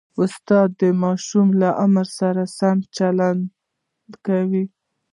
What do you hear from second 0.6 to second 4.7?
د ماشوم له عمر سره سم چلند کوي.